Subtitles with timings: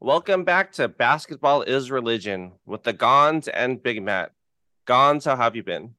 [0.00, 4.32] Welcome back to Basketball is Religion with the Ganz and Big Matt.
[4.86, 5.94] Ganz, how have you been?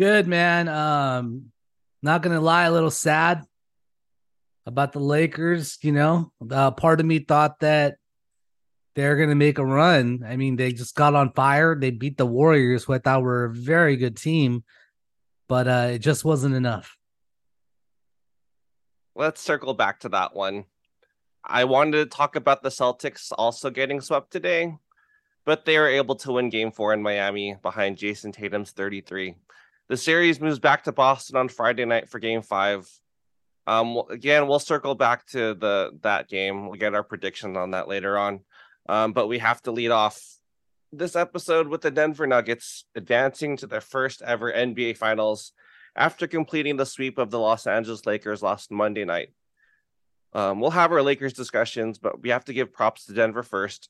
[0.00, 0.66] Good, man.
[0.66, 1.52] Um,
[2.02, 3.44] not gonna lie, a little sad
[4.66, 5.78] about the Lakers.
[5.82, 7.98] You know, uh, part of me thought that
[8.96, 10.24] they're gonna make a run.
[10.26, 11.76] I mean, they just got on fire.
[11.76, 14.64] They beat the Warriors, who I thought were a very good team,
[15.48, 16.96] but uh, it just wasn't enough.
[19.14, 20.64] Let's circle back to that one.
[21.48, 24.74] I wanted to talk about the Celtics also getting swept today,
[25.44, 29.36] but they were able to win game four in Miami behind Jayson Tatum's 33.
[29.88, 32.88] The series moves back to Boston on Friday night for game five.
[33.68, 36.66] Um, again, we'll circle back to the that game.
[36.66, 38.40] We'll get our predictions on that later on.
[38.88, 40.20] Um, but we have to lead off
[40.92, 45.52] this episode with the Denver Nuggets advancing to their first ever NBA Finals
[45.94, 49.30] after completing the sweep of the Los Angeles Lakers last Monday night.
[50.36, 53.88] Um, we'll have our Lakers discussions, but we have to give props to Denver first.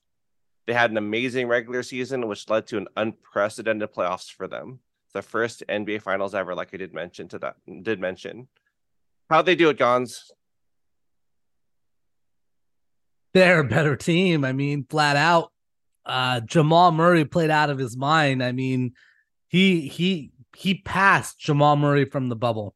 [0.65, 4.79] They had an amazing regular season, which led to an unprecedented playoffs for them.
[5.13, 8.47] The first NBA Finals ever, like I did mention to that did mention.
[9.29, 10.31] How'd they do it, Ganz?
[13.33, 14.45] They're a better team.
[14.45, 15.51] I mean, flat out.
[16.05, 18.41] Uh, Jamal Murray played out of his mind.
[18.41, 18.93] I mean,
[19.49, 22.73] he he he passed Jamal Murray from the bubble,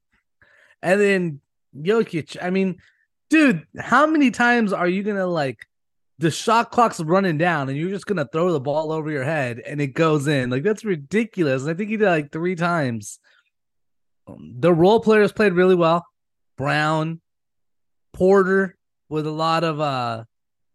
[0.82, 1.42] and then
[1.74, 2.36] Jokic.
[2.42, 2.82] I mean,
[3.32, 5.66] dude, how many times are you gonna like
[6.20, 9.60] the shot clock's running down and you're just gonna throw the ball over your head
[9.60, 10.52] and it goes in?
[10.52, 11.66] Like that's ridiculous.
[11.66, 13.20] I think he did like three times.
[14.28, 16.06] Um, the role players played really well.
[16.58, 17.22] Brown,
[18.14, 18.78] Porter
[19.10, 20.26] with a lot of uh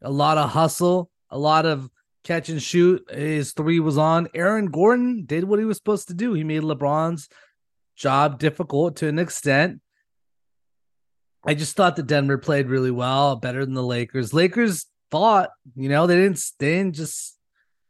[0.02, 1.88] a lot of hustle, a lot of
[2.24, 3.08] catch and shoot.
[3.10, 4.28] His three was on.
[4.34, 6.32] Aaron Gordon did what he was supposed to do.
[6.32, 7.28] He made LeBron's
[7.94, 9.80] job difficult to an extent.
[11.46, 14.34] I just thought that Denver played really well, better than the Lakers.
[14.34, 17.38] Lakers fought, you know, they didn't they didn't just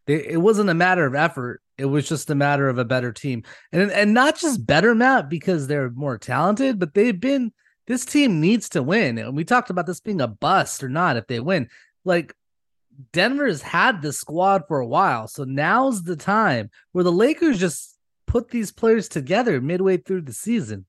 [0.07, 1.63] they, it wasn't a matter of effort.
[1.79, 3.45] It was just a matter of a better team.
[3.73, 7.53] And and not just better Matt because they're more talented, but they've been
[7.87, 9.19] this team needs to win.
[9.19, 11.69] And we talked about this being a bust or not if they win.
[12.05, 12.35] Like
[13.13, 15.29] Denver's had the squad for a while.
[15.29, 20.33] So now's the time where the Lakers just put these players together midway through the
[20.33, 20.87] season.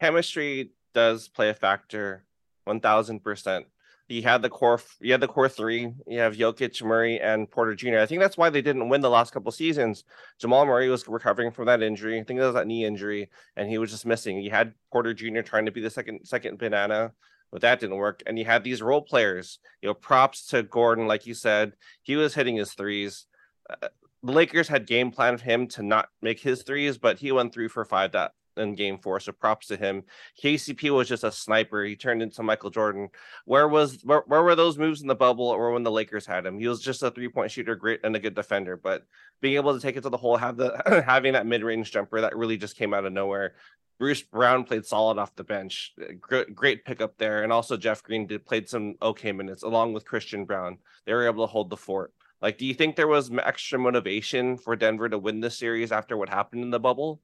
[0.00, 2.24] Chemistry does play a factor
[2.66, 3.64] 1000%.
[4.08, 7.74] You had the core you had the core 3, you have Jokic, Murray and Porter
[7.74, 7.98] Jr.
[7.98, 10.04] I think that's why they didn't win the last couple seasons.
[10.38, 12.20] Jamal Murray was recovering from that injury.
[12.20, 14.38] I think it was that knee injury and he was just missing.
[14.42, 15.40] You had Porter Jr.
[15.40, 17.12] trying to be the second second banana
[17.52, 18.22] but that didn't work.
[18.26, 22.16] And you had these role players, you know, props to Gordon, like you said, he
[22.16, 23.26] was hitting his threes.
[23.68, 23.88] Uh,
[24.22, 27.52] the Lakers had game plan planned him to not make his threes, but he went
[27.52, 29.20] through for five that in game four.
[29.20, 30.04] So props to him.
[30.42, 31.84] KCP was just a sniper.
[31.84, 33.08] He turned into Michael Jordan.
[33.44, 36.46] Where was where, where were those moves in the bubble or when the Lakers had
[36.46, 36.58] him?
[36.58, 38.76] He was just a three-point shooter, great and a good defender.
[38.76, 39.06] But
[39.40, 42.36] being able to take it to the hole, have the having that mid-range jumper that
[42.36, 43.54] really just came out of nowhere.
[43.98, 45.94] Bruce Brown played solid off the bench.
[46.00, 47.44] Uh, great, great pickup there.
[47.44, 50.78] And also Jeff Green did played some okay minutes along with Christian Braun.
[51.06, 52.12] They were able to hold the fort.
[52.40, 56.16] Like, do you think there was extra motivation for Denver to win this series after
[56.16, 57.20] what happened in the bubble?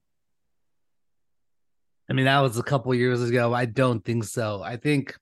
[2.09, 3.53] I mean, that was a couple years ago.
[3.53, 4.63] I don't think so.
[4.63, 5.15] I think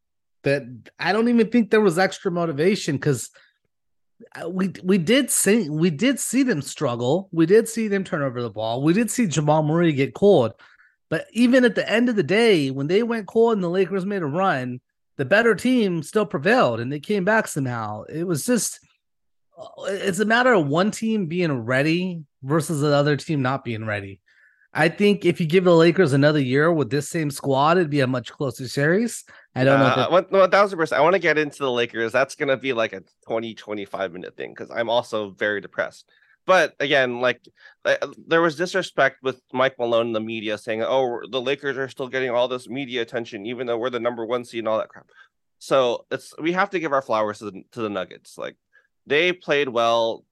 [0.43, 0.63] that
[0.97, 3.29] I don't even think there was extra motivation because
[4.41, 7.27] uh, we we did see we did see them struggle.
[7.31, 8.81] We did see them turn over the ball.
[8.81, 10.53] We did see Jamal Murray get cold.
[11.09, 14.05] But even at the end of the day, when they went cold and the Lakers
[14.05, 14.81] made a run,
[15.17, 18.03] the better team still prevailed and they came back somehow.
[18.03, 18.79] It was just,
[19.85, 24.19] it's a matter of one team being ready versus the other team not being ready.
[24.77, 28.01] I think if you give the Lakers another year with this same squad, it'd be
[28.01, 29.25] a much closer series.
[29.55, 30.25] I don't uh, know.
[30.29, 30.99] One, thousand percent.
[30.99, 32.11] I want to get into the Lakers.
[32.11, 36.07] That's going to be like a 20, 25 minute thing because I'm also very depressed.
[36.45, 37.41] But again, like
[38.27, 42.07] there was disrespect with Mike Malone in the media saying, "Oh, the Lakers are still
[42.07, 44.89] getting all this media attention, even though we're the number one seed and all that
[44.89, 45.09] crap."
[45.57, 48.37] So it's we have to give our flowers to the, to the Nuggets.
[48.37, 48.55] Like
[49.07, 50.23] they played well,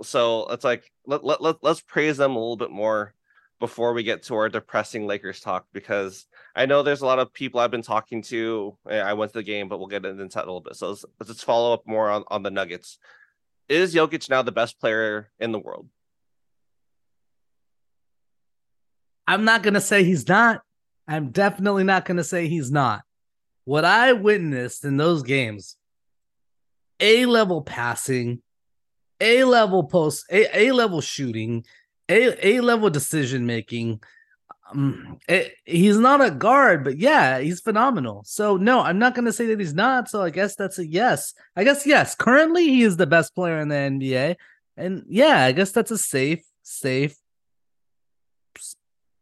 [0.00, 3.14] so it's like let, let, let let's praise them a little bit more
[3.62, 6.26] before we get to our depressing Lakers talk because
[6.56, 8.76] I know there's a lot of people I've been talking to.
[8.90, 10.74] Eh, I went to the game, but we'll get into that a little bit.
[10.74, 12.98] So let's, let's follow up more on, on the Nuggets
[13.68, 15.88] is Jokic now the best player in the world?
[19.26, 20.62] I'm not going to say he's not.
[21.08, 23.02] I'm definitely not going to say he's not.
[23.64, 25.76] What I witnessed in those games,
[27.00, 28.42] A level passing,
[29.20, 31.64] A level post, A level shooting,
[32.12, 34.02] A A level decision making.
[34.70, 38.22] Um, it, he's not a guard, but yeah, he's phenomenal.
[38.26, 40.08] So no, I'm not going to say that he's not.
[40.08, 41.34] So I guess that's a yes.
[41.56, 42.14] I guess yes.
[42.14, 44.36] Currently, he is the best player in the NBA,
[44.76, 47.16] and yeah, I guess that's a safe, safe,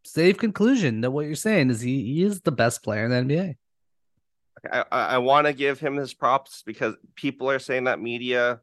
[0.05, 3.35] safe conclusion that what you're saying is he, he is the best player in the
[3.35, 3.57] NBA.
[4.71, 8.61] I, I want to give him his props because people are saying that media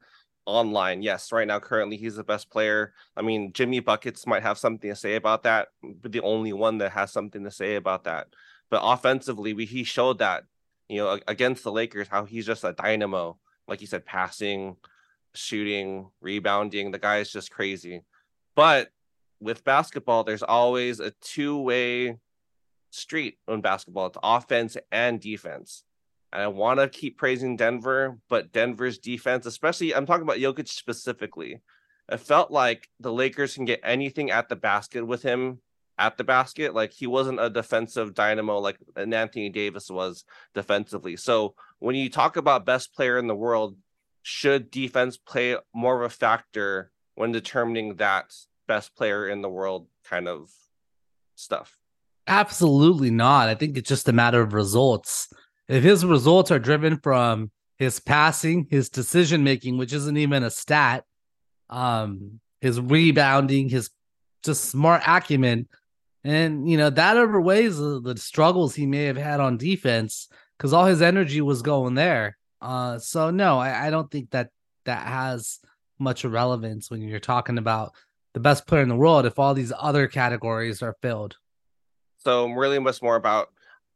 [0.47, 1.03] online.
[1.03, 2.93] Yes, right now, currently, he's the best player.
[3.15, 6.79] I mean, Jimmy Buckets might have something to say about that, but the only one
[6.79, 8.27] that has something to say about that.
[8.71, 10.45] But offensively, we, he showed that,
[10.89, 13.37] you know, against the Lakers, how he's just a dynamo.
[13.67, 14.77] Like you said, passing,
[15.35, 16.91] shooting, rebounding.
[16.91, 18.01] The guy is just crazy.
[18.55, 18.89] But
[19.39, 22.17] with basketball, there's always a two way
[22.89, 24.07] street in basketball.
[24.07, 25.83] It's offense and defense.
[26.33, 30.67] And I want to keep praising Denver, but Denver's defense, especially I'm talking about Jokic
[30.67, 31.61] specifically,
[32.09, 35.59] it felt like the Lakers can get anything at the basket with him
[35.97, 36.73] at the basket.
[36.73, 41.15] Like he wasn't a defensive dynamo like an Anthony Davis was defensively.
[41.15, 43.77] So when you talk about best player in the world,
[44.21, 48.33] should defense play more of a factor when determining that
[48.67, 50.51] best player in the world kind of
[51.35, 51.77] stuff?
[52.27, 53.47] Absolutely not.
[53.47, 55.29] I think it's just a matter of results
[55.67, 60.49] if his results are driven from his passing, his decision making, which isn't even a
[60.49, 61.05] stat,
[61.69, 63.89] um, his rebounding, his
[64.43, 65.67] just smart acumen,
[66.23, 70.73] and you know that outweighs the, the struggles he may have had on defense because
[70.73, 72.37] all his energy was going there.
[72.61, 74.49] Uh, so no, I, I don't think that
[74.85, 75.59] that has
[75.99, 77.93] much relevance when you're talking about
[78.33, 81.37] the best player in the world if all these other categories are filled.
[82.17, 83.49] So really much more about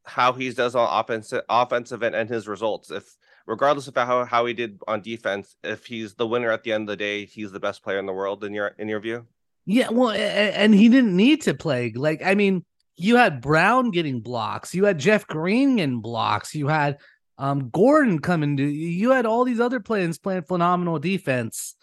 [0.06, 2.92] how he does on offensive offensive and his results.
[2.92, 6.74] If regardless of how, how he did on defense, if he's the winner at the
[6.74, 9.00] end of the day, he's the best player in the world in your in your
[9.00, 9.28] view.
[9.66, 11.92] Yeah, well, and he didn't need to play.
[11.96, 12.66] Like, I mean,
[12.96, 16.98] you had Brown getting blocks, you had Jeff Green getting blocks, you had
[17.38, 21.76] um Gordon coming to you had all these other players playing phenomenal defense.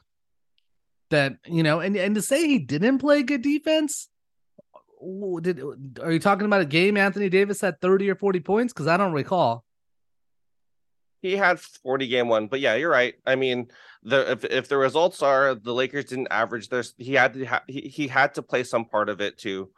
[1.11, 4.09] That you know, and and to say he didn't play good defense,
[5.42, 5.60] did
[6.00, 8.72] are you talking about a game Anthony Davis had 30 or 40 points?
[8.72, 9.64] Because I don't recall.
[11.20, 13.14] He had 40 game one, but yeah, you're right.
[13.26, 13.68] I mean,
[14.02, 17.62] the if, if the results are the Lakers didn't average there's he had to ha,
[17.66, 19.70] he, he had to play some part of it too,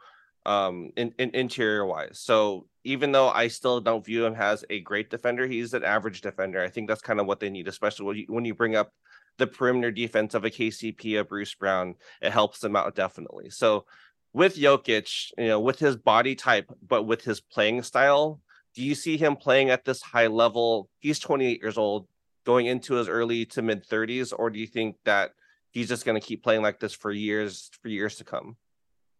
[0.45, 2.19] um, in, in interior wise.
[2.19, 6.21] So even though I still don't view him as a great defender, he's an average
[6.21, 6.61] defender.
[6.63, 8.91] I think that's kind of what they need, especially when you, when you bring up
[9.37, 13.49] the perimeter defense of a KCP, a Bruce Brown, it helps them out definitely.
[13.49, 13.85] So
[14.33, 18.39] with Jokic, you know, with his body type, but with his playing style,
[18.73, 20.89] do you see him playing at this high level?
[20.99, 22.07] He's 28 years old,
[22.45, 25.31] going into his early to mid 30s, or do you think that
[25.71, 28.55] he's just going to keep playing like this for years for years to come?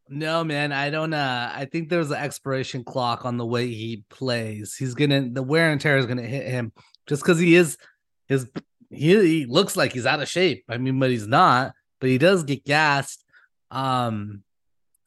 [0.10, 1.14] No, man, I don't.
[1.14, 4.76] Uh, I think there's an expiration clock on the way he plays.
[4.76, 6.74] He's gonna the wear and tear is gonna hit him
[7.08, 7.78] just because he is
[8.28, 8.50] his.
[8.90, 10.66] He, he looks like he's out of shape.
[10.68, 11.74] I mean, but he's not.
[12.02, 13.24] But he does get gassed.
[13.70, 14.44] Um,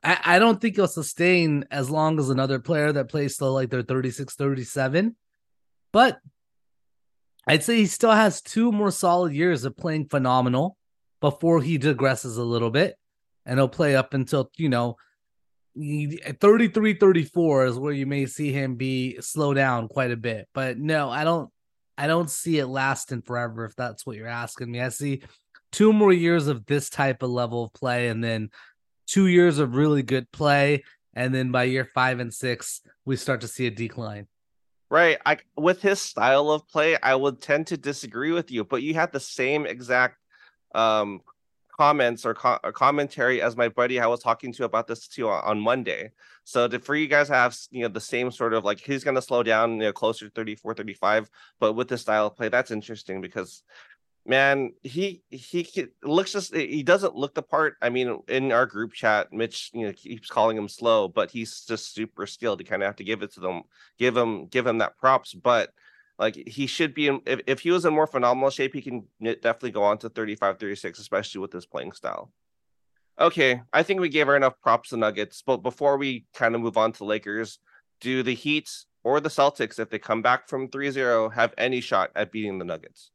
[0.04, 3.70] I, I don't think he'll sustain as long as another player that plays still like
[3.70, 5.16] they're 36, 37.
[5.92, 6.20] But
[7.46, 10.76] I'd say he still has two more solid years of playing phenomenal
[11.20, 12.96] before he digresses a little bit.
[13.46, 14.96] And he'll play up until, you know,
[15.76, 20.48] 33, 34 is where you may see him be slow down quite a bit.
[20.54, 21.50] But no, I don't
[21.96, 24.80] I don't see it lasting forever if that's what you're asking me.
[24.80, 25.22] I see
[25.72, 28.50] two more years of this type of level of play and then
[29.06, 30.84] two years of really good play,
[31.14, 34.26] and then by year five and six, we start to see a decline.
[34.90, 35.18] Right.
[35.24, 38.94] I with his style of play, I would tend to disagree with you, but you
[38.94, 40.18] had the same exact
[40.74, 41.20] um
[41.76, 45.28] comments or, co- or, commentary as my buddy I was talking to about this too
[45.28, 46.12] on, on Monday.
[46.44, 49.16] So to, for you guys have you know the same sort of like he's going
[49.16, 52.48] to slow down you know closer to 34 35 but with the style of play
[52.48, 53.62] that's interesting because
[54.26, 57.76] man, he he looks just he doesn't look the part.
[57.82, 61.62] I mean, in our group chat, Mitch you know keeps calling him slow, but he's
[61.62, 62.60] just super skilled.
[62.60, 63.62] You kind of have to give it to them,
[63.98, 65.34] give him give him that props.
[65.34, 65.70] But
[66.18, 69.06] like he should be in if, if he was in more phenomenal shape, he can
[69.20, 72.30] definitely go on to 35, 36, especially with his playing style.
[73.18, 76.60] Okay, I think we gave her enough props to Nuggets, but before we kind of
[76.60, 77.60] move on to Lakers,
[78.00, 78.68] do the Heat
[79.04, 82.64] or the Celtics, if they come back from 3-0, have any shot at beating the
[82.64, 83.12] Nuggets?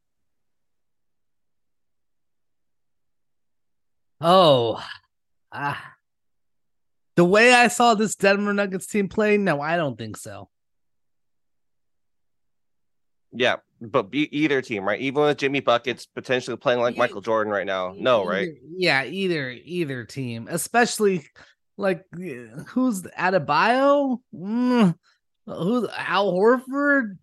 [4.22, 4.84] Oh,
[5.52, 5.94] ah.
[7.16, 10.50] The way I saw this Denver Nuggets team play, no, I don't think so.
[13.32, 15.00] Yeah, but be either team, right?
[15.00, 17.94] Even with Jimmy Buckets potentially playing like Michael Jordan right now.
[17.96, 18.50] No, right?
[18.76, 21.26] Yeah, either either team, especially
[21.80, 24.20] Like who's Adebayo?
[24.36, 24.96] Mm,
[25.46, 27.18] who's Al Horford?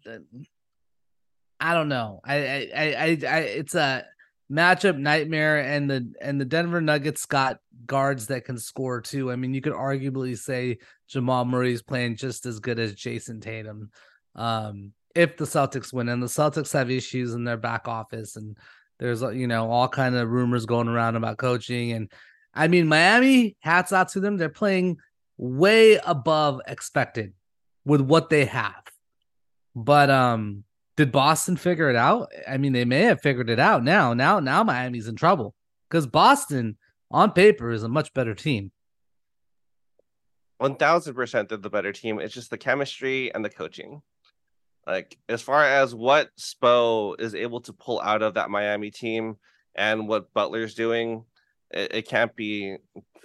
[1.60, 2.20] I don't know.
[2.24, 4.06] I, I, I, I, it's a
[4.50, 9.30] matchup nightmare, and the and the Denver Nuggets got guards that can score too.
[9.30, 13.90] I mean, you could arguably say Jamal Murray's playing just as good as Jayson Tatum.
[14.34, 18.56] Um, if the Celtics win, and the Celtics have issues in their back office, and
[18.98, 22.10] there's you know all kind of rumors going around about coaching, and
[22.54, 24.98] I mean Miami, hats out to them, they're playing
[25.38, 27.32] way above expected
[27.84, 28.82] with what they have.
[29.74, 30.64] But um,
[30.96, 32.32] did Boston figure it out?
[32.48, 34.14] I mean, they may have figured it out now.
[34.14, 35.54] Now, now Miami's in trouble
[35.88, 36.78] because Boston,
[37.10, 38.72] on paper, is a much better team.
[40.58, 42.18] One thousand percent of the better team.
[42.18, 44.00] It's just the chemistry and the coaching.
[44.86, 49.36] Like as far as what Spo is able to pull out of that Miami team
[49.74, 51.24] and what Butler's doing,
[51.70, 52.76] it, it can't be.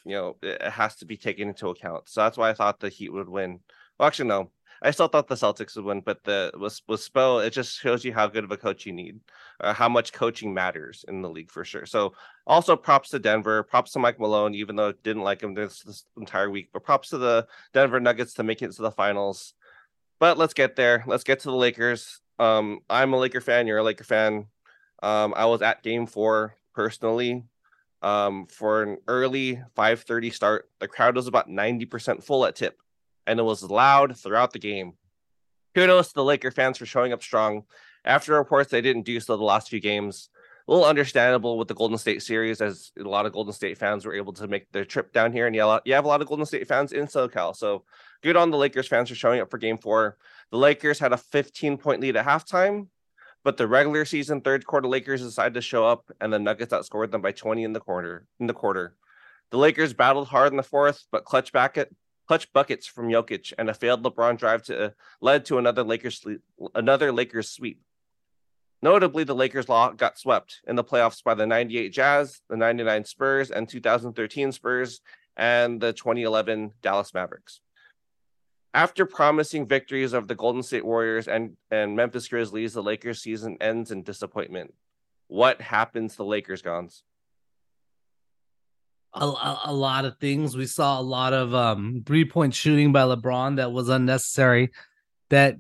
[0.03, 2.09] You know, it has to be taken into account.
[2.09, 3.59] So that's why I thought the Heat would win.
[3.97, 4.49] Well, actually, no.
[4.83, 8.03] I still thought the Celtics would win, but the with with Spo, it just shows
[8.03, 9.19] you how good of a coach you need,
[9.59, 11.85] uh, how much coaching matters in the league for sure.
[11.85, 12.13] So
[12.47, 15.83] also props to Denver, props to Mike Malone, even though I didn't like him this,
[15.83, 19.53] this entire week, but props to the Denver Nuggets to make it to the finals.
[20.19, 21.03] But let's get there.
[21.05, 22.19] Let's get to the Lakers.
[22.39, 23.67] Um, I'm a Laker fan.
[23.67, 24.47] You're a Laker fan.
[25.03, 27.43] Um, I was at Game Four personally
[28.01, 30.69] um, for an early 5:30 start.
[30.79, 32.77] The crowd was about 90% full at tip
[33.27, 34.93] and it was loud throughout the game.
[35.75, 37.63] Kudos to the Laker fans for showing up strong.
[38.03, 40.29] After reports they didn't do so the last few games,
[40.67, 44.05] a little understandable with the Golden State series, as a lot of Golden State fans
[44.05, 46.27] were able to make their trip down here, and yell you have a lot of
[46.27, 47.55] Golden State fans in SoCal.
[47.55, 47.83] So
[48.21, 50.17] good on the Lakers fans for showing up for Game Four.
[50.51, 52.87] The Lakers had a 15 point lead at halftime,
[53.43, 57.11] but the regular season third quarter Lakers decided to show up, and the Nuggets outscored
[57.11, 58.27] them by 20 in the quarter.
[58.39, 58.95] In the quarter,
[59.49, 61.89] the Lakers battled hard in the fourth, but clutch back at
[62.31, 66.25] clutch buckets from Jokic and a failed LeBron drive to uh, led to another Lakers
[66.73, 67.81] another Lakers sweep.
[68.81, 73.51] Notably, the Lakers got swept in the playoffs by the 98 Jazz, the 99 Spurs,
[73.51, 75.01] and 2013 Spurs,
[75.35, 77.59] and the 2011 Dallas Mavericks.
[78.73, 83.57] After promising victories of the Golden State Warriors and, and Memphis Grizzlies, the Lakers season
[83.59, 84.73] ends in disappointment.
[85.27, 87.03] What happens to the Lakers, Ganz?
[89.13, 90.56] A, a, lot of things.
[90.56, 94.72] We saw a lot of um, three point shooting by LeBron that was unnecessary.
[95.30, 95.56] That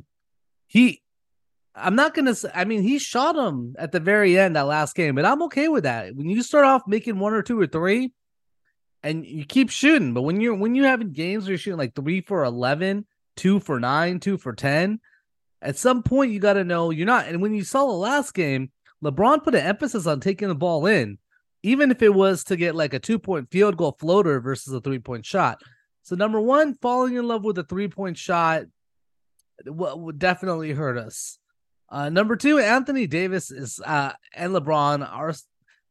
[0.67, 1.01] he,
[1.75, 2.49] I'm not gonna say.
[2.53, 5.67] I mean, he shot him at the very end that last game, but I'm okay
[5.67, 6.15] with that.
[6.15, 8.13] When you start off making one or two or three,
[9.03, 11.95] and you keep shooting, but when you're when you're having games where you're shooting like
[11.95, 13.05] three for 11,
[13.35, 14.99] two for nine, two for ten,
[15.61, 17.27] at some point you got to know you're not.
[17.27, 18.71] And when you saw the last game,
[19.03, 21.17] LeBron put an emphasis on taking the ball in
[21.63, 24.81] even if it was to get like a two point field goal floater versus a
[24.81, 25.61] three point shot.
[26.03, 28.63] So, number one, falling in love with a three point shot
[29.65, 31.37] would definitely hurt us.
[31.89, 35.33] Uh, number two, Anthony Davis is uh, and LeBron are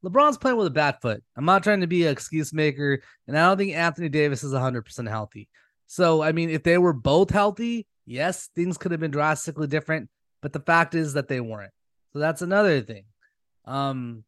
[0.04, 1.22] LeBron's playing with a bad foot.
[1.36, 4.54] I'm not trying to be an excuse maker, and I don't think Anthony Davis is
[4.54, 5.48] 100% healthy.
[5.86, 10.08] So, I mean, if they were both healthy, yes, things could have been drastically different.
[10.40, 11.72] But the fact is that they weren't.
[12.12, 13.04] So that's another thing.
[13.66, 14.24] Um,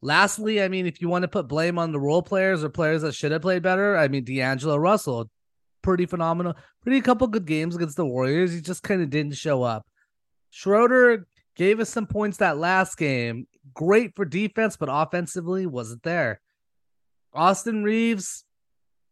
[0.00, 3.02] Lastly, I mean, if you want to put blame on the role players or players
[3.02, 5.28] that should have played better, I mean, D'Angelo Russell,
[5.82, 8.52] pretty phenomenal, pretty couple good games against the Warriors.
[8.52, 9.86] He just kind of didn't show up.
[10.50, 11.26] Schroeder
[11.56, 13.48] gave us some points that last game.
[13.74, 16.40] Great for defense, but offensively wasn't there.
[17.34, 18.44] Austin Reaves,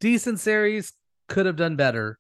[0.00, 0.92] decent series,
[1.28, 2.18] could have done better.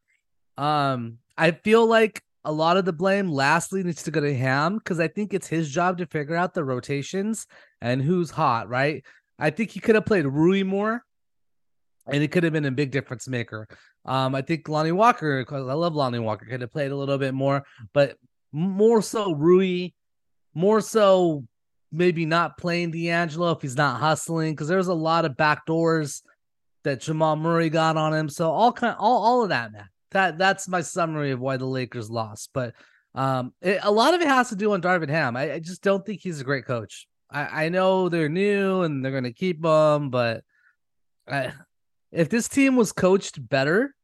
[0.58, 4.78] Um, I feel like a lot of the blame lastly needs to go to Ham
[4.78, 7.46] because I think it's his job to figure out the rotations
[7.80, 9.04] and who's hot, right?
[9.38, 11.04] I think he could have played Rui more
[12.06, 13.68] and it could have been a big difference maker.
[14.04, 17.18] Um, I think Lonnie Walker, because I love Lonnie Walker, could have played a little
[17.18, 18.16] bit more, but
[18.52, 19.90] more so Rui,
[20.54, 21.44] more so
[21.92, 26.22] maybe not playing D'Angelo if he's not hustling, because there's a lot of back doors
[26.84, 28.28] that Jamal Murray got on him.
[28.28, 31.66] So all kind all all of that, man that that's my summary of why the
[31.66, 32.50] Lakers lost.
[32.52, 32.74] But
[33.14, 35.36] um, it, a lot of it has to do on Darvin Ham.
[35.36, 37.06] I, I, just don't think he's a great coach.
[37.30, 40.44] I, I know they're new and they're going to keep them, but
[41.28, 41.52] I,
[42.12, 43.94] if this team was coached better,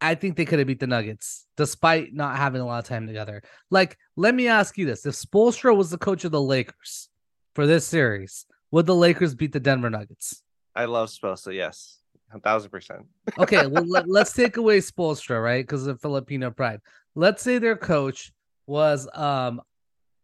[0.00, 3.06] I think they could have beat the Nuggets despite not having a lot of time
[3.06, 3.42] together.
[3.70, 7.08] Like, let me ask you this: If Spoelstra was the coach of the Lakers
[7.54, 10.42] for this series, would the Lakers beat the Denver Nuggets?
[10.76, 11.54] I love Spoelstra.
[11.54, 11.98] Yes
[12.32, 13.06] a thousand percent.
[13.38, 15.64] okay, well let, us take away Spoelstra, right?
[15.64, 16.80] Because of Filipino pride.
[17.14, 18.32] Let's say their coach
[18.66, 19.60] was um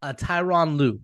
[0.03, 1.01] a Tyronn Lue.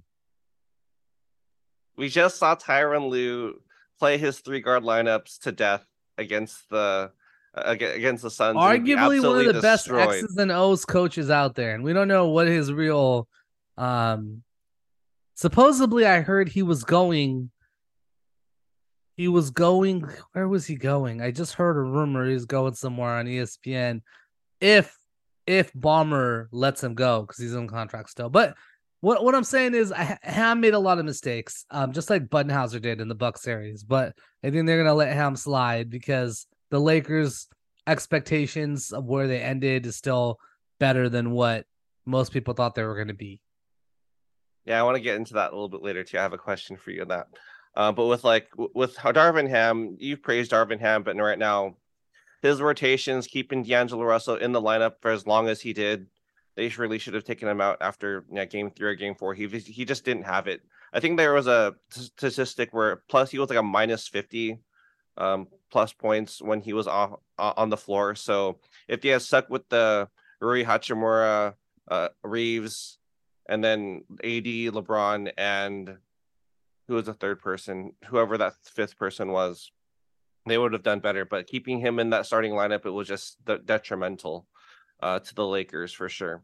[2.00, 3.60] We just saw Tyronn Lue
[3.98, 5.84] play his three guard lineups to death
[6.16, 7.10] against the
[7.54, 8.56] uh, against the Suns.
[8.56, 12.28] Arguably one of the best X's and O's coaches out there, and we don't know
[12.28, 13.28] what his real.
[13.76, 14.42] Um,
[15.34, 17.50] supposedly, I heard he was going.
[19.18, 20.08] He was going.
[20.32, 21.20] Where was he going?
[21.20, 24.00] I just heard a rumor he's going somewhere on ESPN.
[24.58, 24.96] If
[25.46, 28.56] if Ballmer lets him go because he's on contract still, but
[29.00, 32.28] what what I'm saying is I Ham made a lot of mistakes, um, just like
[32.28, 33.82] Budenholzer did in the Buck series.
[33.82, 34.14] But
[34.44, 37.48] I think they're gonna let Ham slide because the Lakers'
[37.86, 40.38] expectations of where they ended is still
[40.78, 41.66] better than what
[42.06, 43.40] most people thought they were gonna be.
[44.66, 46.18] Yeah, I want to get into that a little bit later too.
[46.18, 47.26] I have a question for you on that.
[47.74, 51.76] Uh, but with like with Darvin Ham, you've praised Darvin Ham, but right now
[52.42, 56.06] his rotations, keeping D'Angelo Russell in the lineup for as long as he did
[56.56, 59.34] they really should have taken him out after game three or game four.
[59.34, 60.62] He he just didn't have it.
[60.92, 64.58] I think there was a statistic where plus he was like a minus fifty
[65.16, 68.14] um, plus points when he was off uh, on the floor.
[68.14, 70.08] So if he has stuck with the
[70.40, 71.54] Rui Hachimura,
[71.88, 72.98] uh, Reaves,
[73.48, 75.98] and then AD, LeBron, and
[76.88, 79.70] who was the third person, whoever that fifth person was,
[80.46, 81.24] they would have done better.
[81.24, 84.46] But keeping him in that starting lineup, it was just detrimental
[85.02, 86.42] uh, to the Lakers for sure.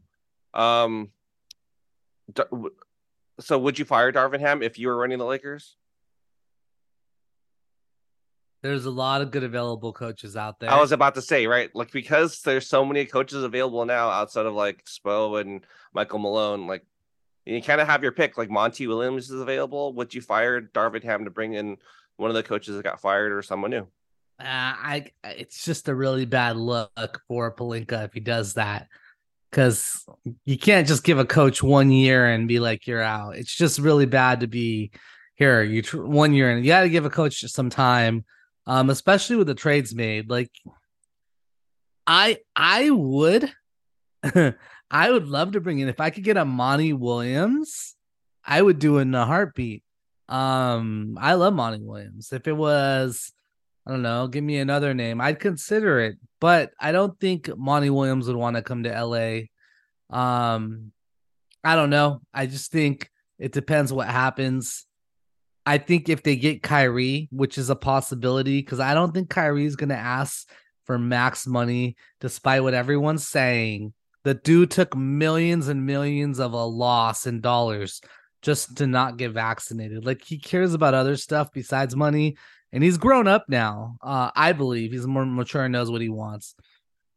[0.53, 1.11] Um,
[3.39, 5.75] so would you fire Darvin Ham if you were running the Lakers?
[8.63, 10.71] There's a lot of good available coaches out there.
[10.71, 11.69] I was about to say, right?
[11.75, 16.65] Like because there's so many coaches available now outside of like Spo and Michael Malone,
[16.65, 16.83] like
[17.45, 18.37] you kind of have your pick.
[18.37, 19.93] Like Monty Williams is available.
[19.93, 21.77] Would you fire Darvin Ham to bring in
[22.17, 23.87] one of the coaches that got fired or someone new?
[24.39, 28.87] Uh, I it's just a really bad look for Pelinka if he does that
[29.49, 30.05] because
[30.45, 33.35] you can't just give a coach one year and be like you're out.
[33.35, 34.91] It's just really bad to be
[35.35, 35.63] here.
[35.63, 38.25] You tr- one year and you got to give a coach some time,
[38.67, 40.29] um, especially with the trades made.
[40.29, 40.51] Like
[42.05, 43.51] I I would
[44.91, 47.95] I would love to bring in if I could get a Monty Williams,
[48.45, 49.83] I would do it in a heartbeat.
[50.29, 52.31] Um, I love Monty Williams.
[52.33, 53.31] If it was
[53.87, 55.21] I don't know, give me another name.
[55.21, 59.43] I'd consider it, but I don't think Monty Williams would want to come to LA.
[60.09, 60.91] Um,
[61.63, 62.19] I don't know.
[62.33, 64.85] I just think it depends what happens.
[65.65, 69.65] I think if they get Kyrie, which is a possibility, because I don't think Kyrie
[69.65, 70.49] is going to ask
[70.83, 73.93] for max money, despite what everyone's saying.
[74.25, 78.01] The dude took millions and millions of a loss in dollars
[78.41, 80.05] just to not get vaccinated.
[80.05, 82.35] Like he cares about other stuff besides money
[82.71, 83.97] and he's grown up now.
[84.01, 86.55] Uh, I believe he's more mature and knows what he wants.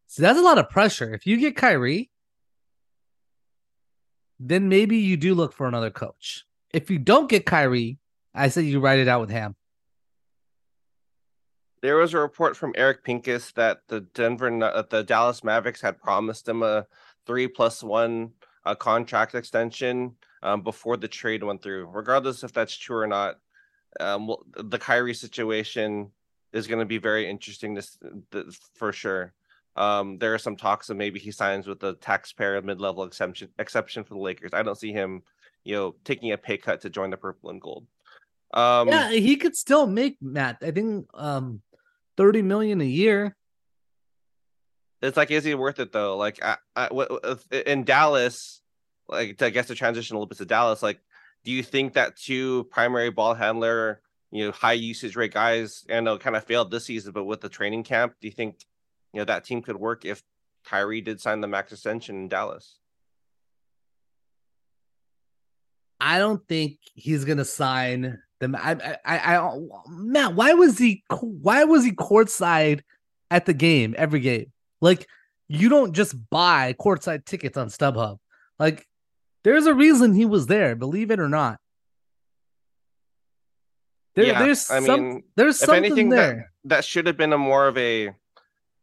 [0.06, 1.12] So that's a lot of pressure.
[1.14, 2.10] If you get Kyrie,
[4.38, 6.44] then maybe you do look for another coach.
[6.72, 7.98] If you don't get Kyrie,
[8.34, 9.56] I say you write it out with Ham.
[11.82, 16.00] There was a report from Eric Pincus that the Denver, uh, the Dallas Mavericks had
[16.00, 16.86] promised him a
[17.26, 18.32] three plus one
[18.64, 21.86] uh, contract extension um, before the trade went through.
[21.86, 23.38] Regardless if that's true or not,
[23.98, 26.10] um, well, the Kyrie situation
[26.52, 27.98] is going to be very interesting this,
[28.30, 29.32] this for sure.
[29.76, 34.04] Um, there are some talks of maybe he signs with the taxpayer mid-level exception exception
[34.04, 34.52] for the Lakers.
[34.52, 35.22] I don't see him,
[35.64, 37.86] you know, taking a pay cut to join the purple and gold.
[38.52, 40.58] Um, yeah, he could still make Matt.
[40.60, 41.62] I think um,
[42.16, 43.36] thirty million a year.
[45.00, 46.16] It's like, is he worth it though?
[46.16, 46.88] Like, I, I,
[47.64, 48.60] in Dallas,
[49.08, 51.00] like I guess to transition a little bit to Dallas, like
[51.44, 56.04] do you think that two primary ball handler, you know, high usage rate guys, and
[56.04, 58.64] know, kind of failed this season, but with the training camp, do you think,
[59.12, 60.22] you know, that team could work if
[60.64, 62.78] Kyrie did sign the max extension in Dallas?
[66.00, 68.54] I don't think he's gonna sign them.
[68.54, 72.80] I, I, I, Matt, why was he, why was he courtside
[73.30, 74.52] at the game every game?
[74.80, 75.06] Like,
[75.48, 78.18] you don't just buy courtside tickets on StubHub.
[78.58, 78.86] Like,
[79.42, 81.58] there's a reason he was there, believe it or not.
[84.14, 86.52] There, yeah, there's I some, mean, there's something anything, there.
[86.64, 88.10] That, that should have been a more of a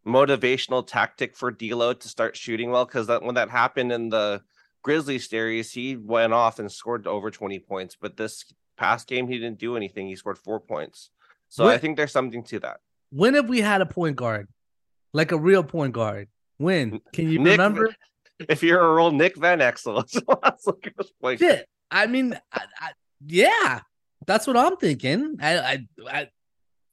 [0.06, 4.42] motivational tactic for D'Lo to start shooting well, because that when that happened in the
[4.84, 7.98] Grizzlies series, he went off and scored over 20 points.
[8.00, 8.46] But this
[8.78, 10.08] past game, he didn't do anything.
[10.08, 11.10] He scored four points.
[11.50, 12.80] So when, I think there's something to that.
[13.12, 14.48] When have we had a point guard,
[15.14, 16.30] like a real point guard?
[16.58, 17.94] When can you Nick, remember?
[18.40, 20.04] If you're a real Nick Van Exel,
[20.42, 20.68] that's
[21.22, 21.68] like Shit.
[21.90, 22.92] I mean, I, I,
[23.26, 23.82] yeah,
[24.26, 25.38] that's what I'm thinking.
[25.42, 26.30] I, I,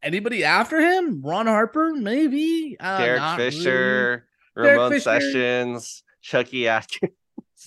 [0.02, 1.22] anybody after him?
[1.22, 2.76] Ron Harper, maybe.
[2.78, 4.70] Uh, Derek Fisher, really.
[4.70, 5.20] Ramon Derek Fisher.
[5.20, 7.12] Sessions, Chucky Atkins.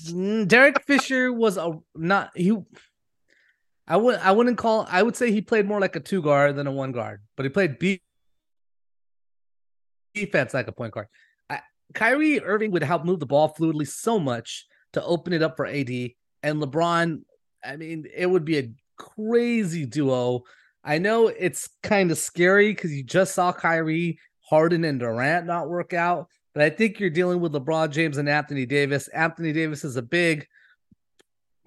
[0.05, 2.55] Mm, Derek Fisher was a not he.
[3.87, 6.55] I would I wouldn't call I would say he played more like a two guard
[6.55, 8.01] than a one guard, but he played B
[10.13, 11.07] defense like a point guard.
[11.93, 15.65] Kyrie Irving would help move the ball fluidly so much to open it up for
[15.65, 17.21] AD and LeBron.
[17.63, 20.43] I mean, it would be a crazy duo.
[20.83, 25.69] I know it's kind of scary because you just saw Kyrie, Harden, and Durant not
[25.69, 29.07] work out, but I think you're dealing with LeBron James and Anthony Davis.
[29.09, 30.47] Anthony Davis is a big.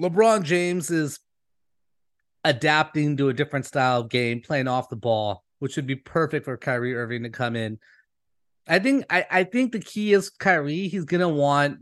[0.00, 1.20] LeBron James is
[2.44, 6.46] adapting to a different style of game, playing off the ball, which would be perfect
[6.46, 7.78] for Kyrie Irving to come in.
[8.68, 10.88] I think I, I think the key is Kyrie.
[10.88, 11.80] He's gonna want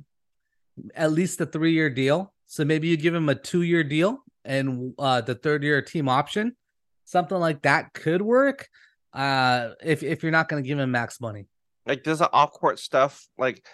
[0.94, 2.32] at least a three year deal.
[2.46, 6.08] So maybe you give him a two year deal and uh, the third year team
[6.08, 6.56] option.
[7.04, 8.68] Something like that could work.
[9.12, 11.46] Uh, if if you're not gonna give him max money.
[11.86, 13.64] Like does the off court stuff like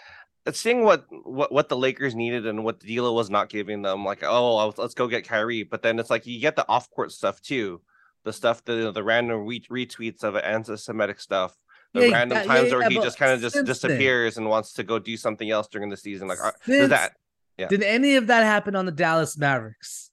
[0.52, 4.04] seeing what what what the Lakers needed and what the deal was not giving them,
[4.04, 7.12] like oh let's go get Kyrie, but then it's like you get the off court
[7.12, 7.80] stuff too,
[8.24, 11.56] the stuff the the random re- retweets of anti-Semitic stuff,
[11.94, 14.44] the yeah, random that, times yeah, where yeah, he just kind of just disappears then,
[14.44, 16.28] and wants to go do something else during the season.
[16.28, 17.12] Like since, that,
[17.56, 17.68] yeah.
[17.68, 20.10] Did any of that happen on the Dallas Mavericks?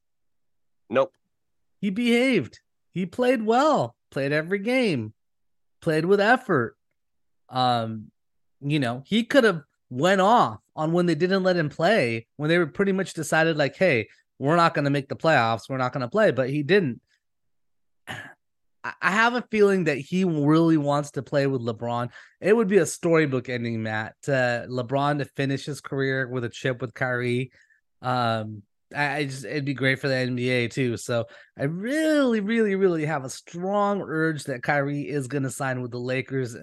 [0.89, 1.13] Nope.
[1.79, 2.59] He behaved.
[2.93, 3.95] He played well.
[4.11, 5.13] Played every game.
[5.81, 6.77] Played with effort.
[7.49, 8.11] Um,
[8.61, 12.49] you know, he could have went off on when they didn't let him play when
[12.49, 14.07] they were pretty much decided like hey
[14.39, 17.01] we're not going to make the playoffs we're not going to play but he didn't
[18.83, 22.77] i have a feeling that he really wants to play with lebron it would be
[22.77, 27.51] a storybook ending matt lebron to finish his career with a chip with Kyrie
[28.01, 28.63] um
[28.93, 30.97] I just it'd be great for the NBA too.
[30.97, 31.25] So
[31.57, 35.91] I really, really, really have a strong urge that Kyrie is going to sign with
[35.91, 36.57] the Lakers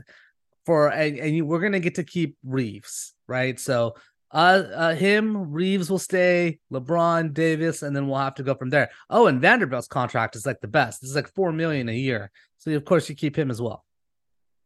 [0.69, 3.59] for and, and you, we're gonna get to keep Reaves, right?
[3.59, 3.95] So
[4.31, 8.71] uh, uh him, Reaves will stay, LeBron, Davis, and then we'll have to go from
[8.71, 8.91] there.
[9.11, 11.03] Oh, and Vanderbilt's contract is like the best.
[11.03, 12.31] It's like four million a year.
[12.59, 13.85] So of course you keep him as well.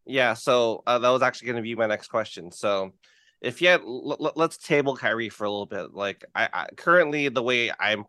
[0.04, 2.50] Yeah, so uh, that was actually going to be my next question.
[2.50, 2.92] So,
[3.40, 5.94] if yet, l- l- let's table Kyrie for a little bit.
[5.94, 8.06] Like, I, I currently the way I'm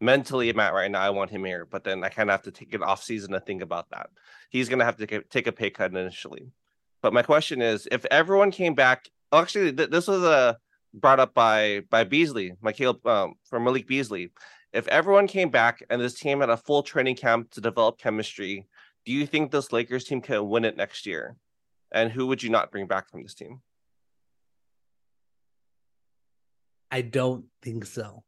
[0.00, 2.42] mentally I'm at right now, I want him here, but then I kind of have
[2.42, 4.10] to take an off season to think about that.
[4.50, 6.50] He's going to have to take a pay cut initially.
[7.00, 10.54] But my question is, if everyone came back, actually, th- this was uh,
[10.94, 14.32] brought up by by Beasley, Michael um, from Malik Beasley.
[14.72, 18.66] If everyone came back and this team had a full training camp to develop chemistry,
[19.04, 21.36] do you think this Lakers team can win it next year?
[21.92, 23.60] And who would you not bring back from this team?
[26.90, 28.22] I don't think so.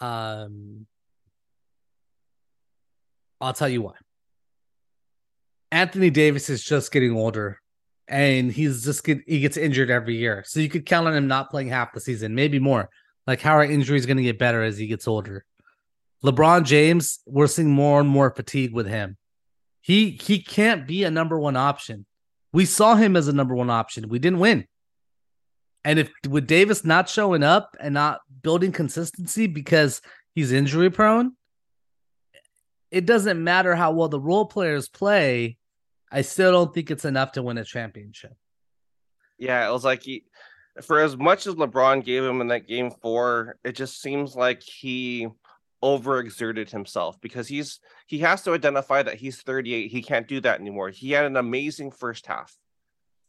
[0.00, 0.86] Um,
[3.40, 3.94] I'll tell you why.
[5.70, 7.60] Anthony Davis is just getting older
[8.08, 10.42] and he's just get he gets injured every year.
[10.46, 12.88] So you could count on him not playing half the season, maybe more.
[13.26, 15.44] Like how are injuries going to get better as he gets older?
[16.24, 19.16] LeBron James, we're seeing more and more fatigue with him.
[19.80, 22.06] He he can't be a number one option.
[22.52, 24.08] We saw him as a number one option.
[24.08, 24.66] We didn't win.
[25.84, 30.00] And if with Davis not showing up and not building consistency because
[30.34, 31.32] he's injury prone,
[32.90, 35.57] it doesn't matter how well the role players play.
[36.10, 38.34] I still don't think it's enough to win a championship.
[39.38, 40.24] Yeah, it was like he,
[40.82, 44.62] for as much as LeBron gave him in that game four, it just seems like
[44.62, 45.28] he
[45.82, 49.90] overexerted himself because he's he has to identify that he's 38.
[49.90, 50.90] He can't do that anymore.
[50.90, 52.56] He had an amazing first half.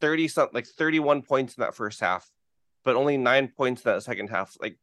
[0.01, 2.29] 30 something like 31 points in that first half,
[2.83, 4.55] but only nine points in that second half.
[4.61, 4.77] Like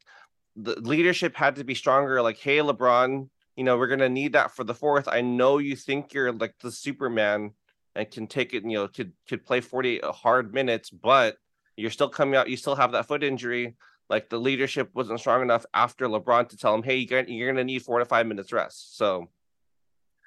[0.55, 2.23] the leadership had to be stronger.
[2.23, 5.09] Like, hey, LeBron, you know, we're gonna need that for the fourth.
[5.09, 7.53] I know you think you're like the Superman
[7.97, 11.39] and can take it, you know, could could play 48 uh, hard minutes, but
[11.77, 13.75] you're still coming out, you still have that foot injury.
[14.09, 17.65] Like the leadership wasn't strong enough after LeBron to tell him, hey, you're, you're gonna
[17.65, 18.97] need four to five minutes rest.
[18.97, 19.29] So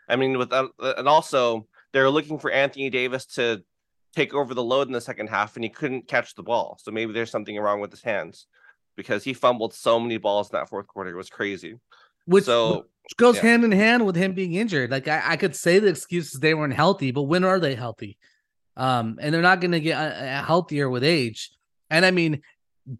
[0.10, 3.64] I mean, with that, and also they're looking for Anthony Davis to
[4.16, 6.78] take over the load in the second half, and he couldn't catch the ball.
[6.82, 8.48] So maybe there's something wrong with his hands
[8.96, 11.12] because he fumbled so many balls in that fourth quarter.
[11.12, 11.80] It was crazy.
[12.30, 13.42] Which so which goes yeah.
[13.42, 14.92] hand in hand with him being injured.
[14.92, 18.20] Like I, I could say the excuses they weren't healthy, but when are they healthy?
[18.78, 21.50] Um, and they're not going to get uh, uh, healthier with age.
[21.90, 22.44] And I mean,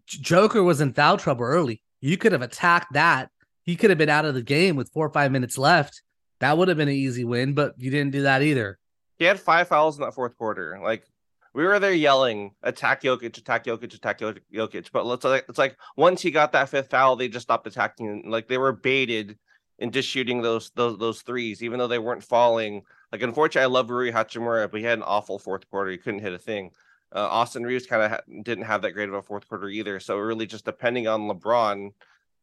[0.06, 1.80] Joker was in foul trouble early.
[2.00, 3.30] You could have attacked that.
[3.62, 6.02] He could have been out of the game with four or five minutes left.
[6.40, 8.78] That would have been an easy win, but you didn't do that either.
[9.18, 10.80] He had five fouls in that fourth quarter.
[10.82, 11.04] Like
[11.52, 14.90] we were there yelling, attack Jokic, attack Jokic, attack Jokic.
[14.92, 18.30] But let's like it's like once he got that fifth foul, they just stopped attacking.
[18.30, 19.38] Like they were baited
[19.88, 22.82] just shooting those those those threes, even though they weren't falling.
[23.10, 25.90] Like unfortunately, I love Rui Hachimura, but he had an awful fourth quarter.
[25.90, 26.70] He couldn't hit a thing.
[27.12, 29.98] Uh, Austin Reaves kind of ha- didn't have that great of a fourth quarter either.
[29.98, 31.92] So really, just depending on LeBron,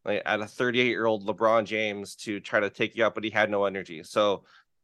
[0.03, 3.23] like at a 38 year old LeBron James to try to take you out, but
[3.23, 4.01] he had no energy.
[4.03, 4.43] So,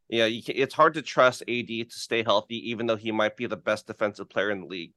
[0.10, 3.38] yeah, you can, it's hard to trust AD to stay healthy, even though he might
[3.38, 4.94] be the best defensive player in the league.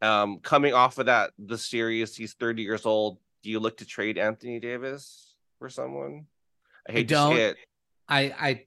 [0.00, 3.18] Um, coming off of that, the series, he's 30 years old.
[3.42, 6.26] Do you look to trade Anthony Davis for someone?
[6.88, 7.36] I hate I don't.
[7.36, 7.56] it.
[8.08, 8.64] I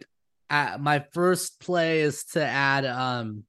[0.49, 3.43] I uh, my first play is to add um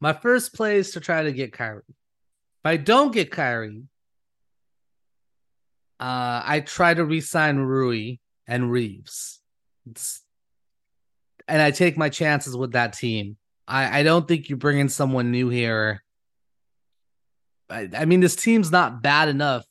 [0.00, 1.82] my first play is to try to get Kyrie.
[1.88, 3.84] If I don't get Kyrie,
[6.00, 9.40] uh I try to re-sign Rui and Reaves.
[9.90, 10.22] It's,
[11.48, 13.36] and I take my chances with that team.
[13.66, 16.02] I, I don't think you bring in someone new here.
[17.70, 19.64] I, I mean, this team's not bad enough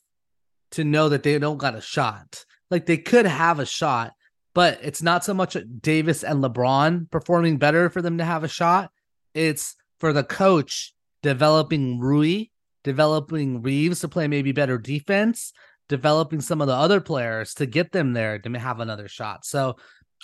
[0.72, 2.44] to know that they don't got a shot.
[2.70, 4.12] Like they could have a shot,
[4.54, 8.48] but it's not so much Davis and LeBron performing better for them to have a
[8.48, 8.90] shot.
[9.34, 12.46] It's for the coach developing Rui,
[12.82, 15.52] developing Reaves to play maybe better defense,
[15.88, 19.44] developing some of the other players to get them there to have another shot.
[19.44, 19.76] So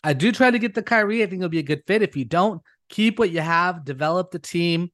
[0.02, 1.22] I do try to get the Kyrie.
[1.22, 2.02] I think it'll be a good fit.
[2.02, 4.90] If you don't, keep what you have, develop the team.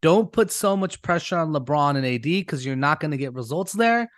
[0.00, 3.34] Don't put so much pressure on LeBron and AD because you're not going to get
[3.34, 4.08] results there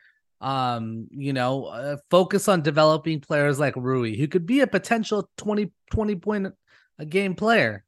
[0.40, 5.28] um you know uh, focus on developing players like Rui who could be a potential
[5.36, 6.54] 20 20 point
[6.98, 7.84] a game player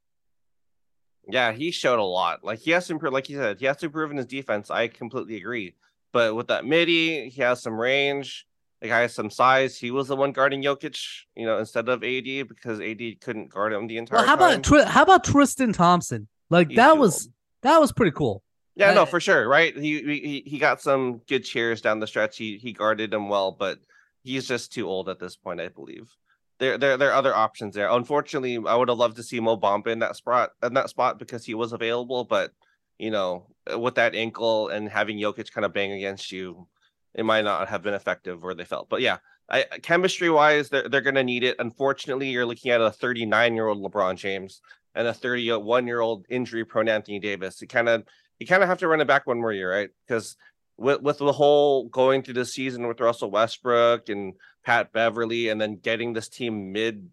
[1.28, 3.78] yeah he showed a lot like he has to improve like you said he has
[3.78, 5.74] to improve in his defense i completely agree
[6.12, 8.46] but with that midi he has some range
[8.80, 10.98] the guy has some size he was the one guarding Jokic
[11.34, 14.60] you know instead of AD because AD couldn't guard him the entire well, how time.
[14.60, 17.34] about how about Tristan Thompson like He's that was old.
[17.62, 18.42] that was pretty cool
[18.74, 19.76] yeah, no, for sure, right?
[19.76, 22.38] He, he he got some good cheers down the stretch.
[22.38, 23.78] He he guarded him well, but
[24.22, 26.10] he's just too old at this point, I believe.
[26.58, 27.90] There there there are other options there.
[27.90, 31.18] Unfortunately, I would have loved to see Mo Bamba in that spot in that spot
[31.18, 32.52] because he was available, but
[33.02, 36.68] you know, with that ankle and having Jokic kind of bang against you,
[37.14, 38.88] it might not have been effective where they felt.
[38.88, 41.56] But yeah, I, chemistry wise, they're they're gonna need it.
[41.58, 44.62] Unfortunately, you're looking at a 39 year old LeBron James
[44.94, 47.60] and a 31 year old injury prone Anthony Davis.
[47.60, 48.04] You kind of
[48.38, 49.90] you kind of have to run it back one more year, right?
[50.06, 50.36] Because
[50.76, 54.34] with with the whole going through the season with Russell Westbrook and
[54.64, 57.10] Pat Beverley, and then getting this team mid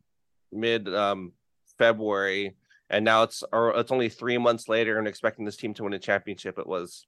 [0.52, 1.32] mid um,
[1.80, 2.56] February,
[2.90, 5.94] and now it's or it's only three months later, and expecting this team to win
[5.94, 6.58] a championship.
[6.60, 7.06] It was.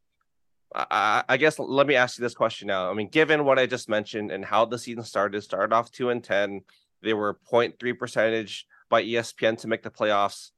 [0.74, 2.90] I, I guess let me ask you this question now.
[2.90, 6.10] I mean, given what I just mentioned and how the season started, started off two
[6.10, 6.62] and ten,
[7.02, 10.52] they were 0.3 percentage by ESPN to make the playoffs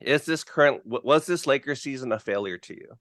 [0.00, 2.98] is this current was this Lakers season a failure to you?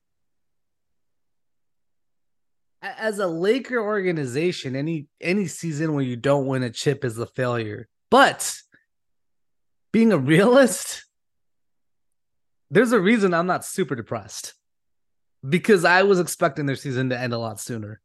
[2.81, 7.27] As a Laker organization, any any season where you don't win a chip is a
[7.27, 7.88] failure.
[8.10, 8.55] But
[9.91, 11.03] being a realist,
[12.69, 14.53] there's a reason I'm not super depressed.
[15.47, 18.01] Because I was expecting their season to end a lot sooner.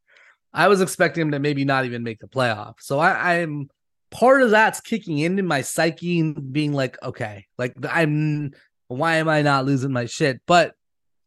[0.53, 2.75] I was expecting them to maybe not even make the playoff.
[2.81, 3.71] So I, I'm
[4.11, 8.53] part of that's kicking into my psyche and being like, okay, like I'm
[8.89, 10.41] why am I not losing my shit?
[10.47, 10.75] But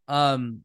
[0.07, 0.63] um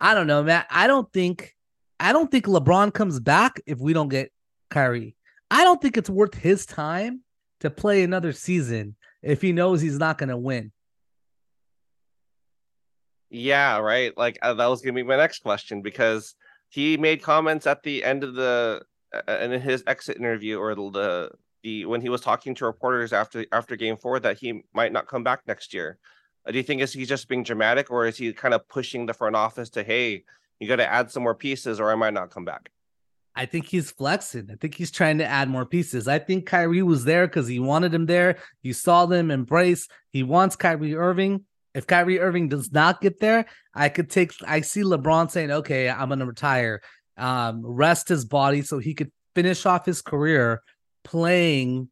[0.00, 0.64] I don't know, man.
[0.70, 1.54] I don't think
[1.98, 4.32] I don't think LeBron comes back if we don't get
[4.70, 5.16] Kyrie.
[5.50, 7.22] I don't think it's worth his time
[7.60, 10.72] to play another season if he knows he's not to win.
[13.30, 14.16] Yeah, right.
[14.16, 16.34] Like uh, that was going to be my next question because
[16.68, 18.82] he made comments at the end of the
[19.14, 21.30] uh, in his exit interview or the
[21.62, 25.06] the when he was talking to reporters after after game four that he might not
[25.06, 25.98] come back next year.
[26.46, 29.06] Uh, do you think is he just being dramatic or is he kind of pushing
[29.06, 30.24] the front office to hey,
[30.58, 32.70] you got to add some more pieces or I might not come back?
[33.36, 34.48] I think he's flexing.
[34.50, 36.08] I think he's trying to add more pieces.
[36.08, 38.38] I think Kyrie was there because he wanted him there.
[38.62, 39.86] You saw them embrace.
[40.10, 41.44] He wants Kyrie Irving.
[41.74, 44.32] If Kyrie Irving does not get there, I could take.
[44.46, 46.82] I see LeBron saying, "Okay, I'm going to retire,
[47.16, 50.62] um, rest his body so he could finish off his career
[51.04, 51.88] playing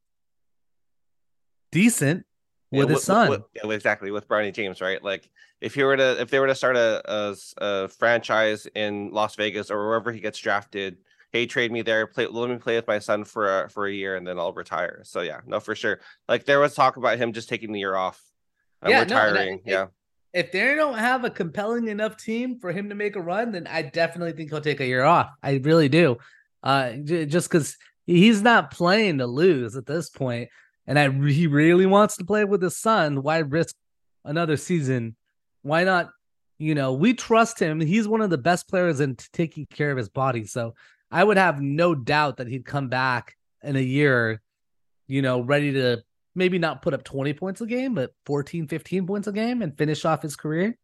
[1.71, 2.25] decent
[2.71, 3.31] with yeah, his son.
[3.31, 5.03] With, with, exactly with Bronny James, right?
[5.03, 9.11] Like if he were to if they were to start a, a, a franchise in
[9.13, 10.99] Las Vegas or wherever he gets drafted,
[11.33, 13.93] hey, trade me there, play let me play with my son for a, for a
[13.93, 15.03] year and then I'll retire.
[15.05, 16.01] So yeah, no, for sure.
[16.29, 18.23] Like there was talk about him just taking the year off,
[18.85, 19.61] uh, yeah, retiring.
[19.65, 19.87] No, yeah.
[20.33, 23.53] If, if they don't have a compelling enough team for him to make a run,
[23.53, 25.31] then I definitely think he'll take a year off.
[25.43, 26.19] I really do.
[26.63, 30.49] Uh, just because he's not playing to lose at this point,
[30.87, 33.23] and I he really wants to play with his son.
[33.23, 33.75] Why risk
[34.25, 35.17] another season?
[35.63, 36.11] Why not?
[36.59, 37.81] You know, we trust him.
[37.81, 40.45] He's one of the best players in taking care of his body.
[40.45, 40.75] So
[41.11, 44.43] I would have no doubt that he'd come back in a year,
[45.07, 46.03] you know, ready to
[46.39, 49.77] maybe not put up 20 points a game, but 14, 15 points a game and
[49.77, 50.79] finish off his career.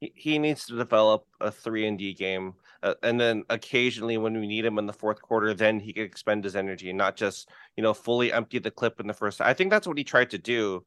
[0.00, 2.54] He, needs to develop a three and D game.
[2.82, 6.04] uh, and then occasionally when we need him in the fourth quarter, then he could
[6.04, 9.42] expend his energy and not just you know fully empty the clip in the first.
[9.42, 10.86] I think that's what he tried to do.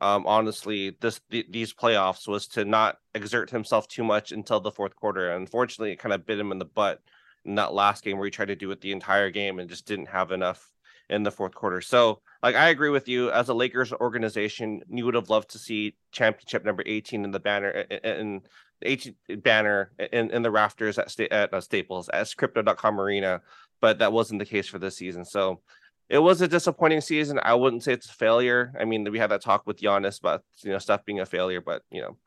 [0.00, 4.70] Um, honestly, this th- these playoffs was to not exert himself too much until the
[4.70, 5.32] fourth quarter.
[5.32, 7.00] Unfortunately, it kind of bit him in the butt
[7.44, 9.86] in that last game where he tried to do it the entire game and just
[9.86, 10.72] didn't have enough
[11.10, 11.80] in the fourth quarter.
[11.80, 13.30] So, like, I agree with you.
[13.30, 17.40] As a Lakers organization, you would have loved to see championship number 18 in the
[17.40, 18.42] banner in
[18.80, 23.40] the 18 banner in, in the rafters at, sta- at uh, Staples as crypto.com arena,
[23.80, 25.24] but that wasn't the case for this season.
[25.24, 25.60] So,
[26.08, 27.40] it was a disappointing season.
[27.42, 28.74] I wouldn't say it's a failure.
[28.78, 31.62] I mean, we had that talk with Giannis about you know stuff being a failure,
[31.62, 32.18] but you know,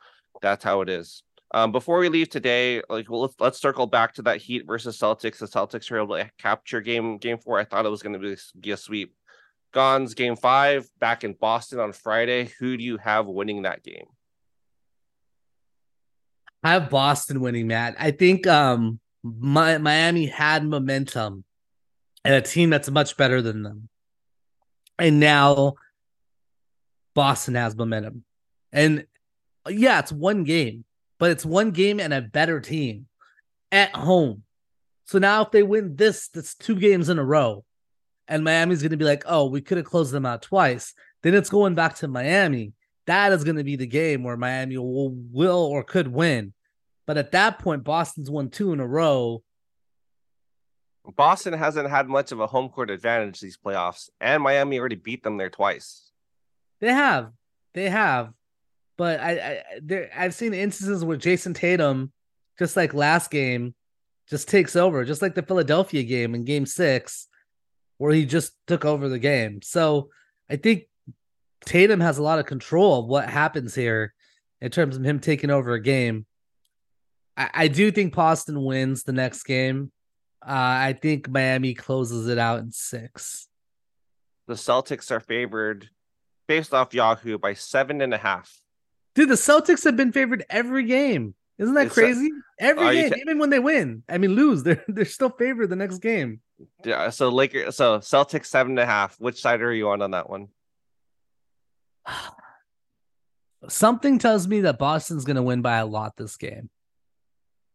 [0.42, 1.22] that's how it is.
[1.54, 4.98] Um, before we leave today, like well, let's, let's circle back to that Heat versus
[4.98, 5.38] Celtics.
[5.38, 7.60] The Celtics were able to capture game game four.
[7.60, 9.14] I thought it was going to be, be a sweep.
[9.76, 12.46] Ganz game five back in Boston on Friday.
[12.60, 14.08] Who do you have winning that game?
[16.64, 17.96] I have Boston winning, Matt.
[18.00, 21.44] I think um my, Miami had momentum
[22.24, 23.90] and a team that's much better than them.
[24.98, 25.74] And now
[27.14, 28.24] Boston has momentum.
[28.72, 29.06] And
[29.68, 30.86] yeah, it's one game
[31.18, 33.08] but it's one game and a better team
[33.72, 34.44] at home.
[35.06, 37.64] So now if they win this, that's two games in a row.
[38.28, 40.94] And Miami's going to be like, oh, we could have closed them out twice.
[41.22, 42.74] Then it's going back to Miami.
[43.08, 46.54] That is going to be the game where Miami will, will or could win.
[47.06, 49.44] But at that point, Boston's won two in a row.
[51.16, 55.24] Boston hasn't had much of a home court advantage these playoffs, and Miami already beat
[55.24, 56.12] them there twice.
[56.82, 57.32] They have.
[57.76, 58.34] They have.
[58.98, 62.12] But I, I there I've seen instances where Jayson Tatum,
[62.58, 63.76] just like last game,
[64.30, 67.28] just takes over, just like the Philadelphia game in game six,
[67.98, 69.62] where he just took over the game.
[69.62, 70.10] So
[70.50, 70.84] I think
[71.66, 74.14] Tatum has a lot of control of what happens here
[74.62, 76.26] in terms of him taking over a game.
[77.38, 79.92] I, I do think Boston wins the next game.
[80.46, 83.48] Uh, I think Miami closes it out in six.
[84.48, 85.90] The Celtics are favored
[86.48, 88.62] based off Yahoo by seven and a half.
[89.16, 91.34] Dude, the Celtics have been favored every game.
[91.58, 92.32] Isn't that it's uh, crazy?
[92.60, 95.76] Every game, t- even when they win, I mean, lose, they're they're still favored the
[95.76, 96.42] next game.
[96.84, 97.10] Yeah.
[97.10, 99.20] So Lakers, so Celtics seven and a half.
[99.20, 100.48] Which side are you on on that one?
[103.68, 106.70] Something tells me that Boston's going to win by a lot this game.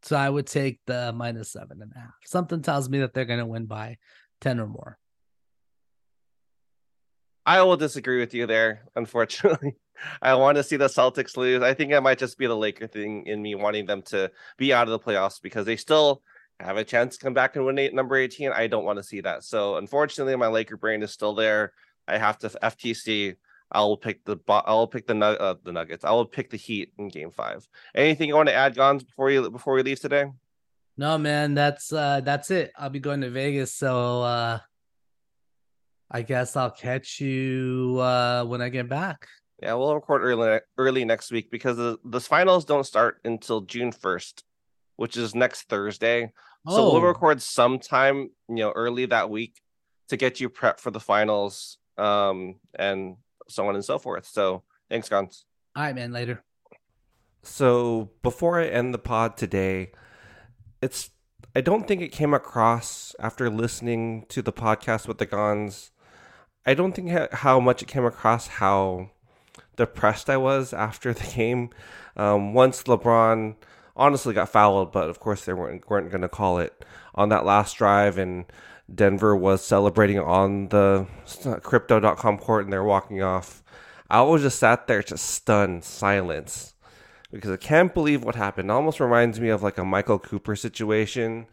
[0.03, 2.15] So I would take the minus seven and a half.
[2.25, 3.99] Something tells me that they're going to win by
[4.41, 4.99] 10 or more.
[7.45, 9.75] I will disagree with you there, unfortunately.
[10.23, 11.63] I want to see the Celtics lose.
[11.63, 14.73] I think it might just be the Laker thing in me wanting them to be
[14.73, 16.23] out of the playoffs because they still
[16.61, 18.53] have a chance to come back and win eight, number 18.
[18.53, 19.45] I don't want to see that.
[19.45, 21.73] So unfortunately, my Laker brain is still there.
[22.07, 23.37] I have to FTC.
[23.73, 26.05] I will pick the I will pick the uh, the Nuggets.
[26.05, 27.67] I will pick the Heat in Game Five.
[27.95, 30.27] Anything you want to add, Ganz, before you before we leave today?
[30.97, 31.55] No, man.
[31.55, 32.73] That's uh that's it.
[32.77, 34.59] I'll be going to Vegas, so uh
[36.11, 39.29] I guess I'll catch you uh when I get back.
[39.63, 43.93] Yeah, we'll record early early next week because the, the finals don't start until June
[43.93, 44.45] first,
[44.97, 46.33] which is next Thursday.
[46.67, 46.77] Oh.
[46.77, 47.07] So we'll oh.
[47.07, 49.61] record sometime, you know, early that week
[50.09, 53.17] to get you prepped for the finals, um, and
[53.49, 54.27] so on and so forth.
[54.27, 55.45] So thanks, Ganz.
[55.77, 56.13] All right, man.
[56.13, 56.43] Later.
[57.43, 59.93] So before I end the pod today,
[60.81, 61.11] it's
[61.55, 65.91] I don't think it came across after listening to the podcast with the Ganz.
[66.65, 69.11] I don't think how much it came across how
[69.81, 71.71] depressed I was after the game.
[72.17, 73.57] Um, once LeBron
[73.97, 77.45] honestly got fouled, but of course they weren't weren't going to call it on that
[77.45, 78.45] last drive, and
[78.95, 81.07] Denver was celebrating on the
[81.63, 83.63] crypto.com court, and they're walking off.
[84.09, 86.75] I was just sat there, just stunned, silence,
[87.31, 88.69] because I can't believe what happened.
[88.69, 91.47] It almost reminds me of like a Michael Cooper situation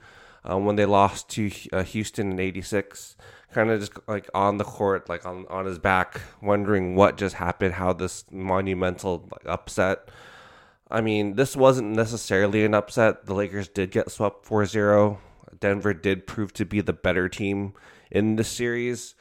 [0.44, 3.16] um, when they lost to uh, Houston in '86
[3.52, 7.36] kind of just like on the court, like on, on his back, wondering what just
[7.36, 10.10] happened, how this monumental like, upset.
[10.90, 13.26] I mean, this wasn't necessarily an upset.
[13.26, 15.20] The Lakers did get swept 4 0.
[15.60, 17.74] Denver did prove to be the better team
[18.12, 19.16] in the series.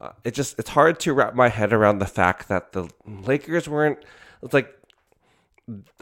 [0.00, 3.68] Uh, it just it's hard to wrap my head around the fact that the Lakers
[3.68, 3.98] weren't
[4.42, 4.76] it's like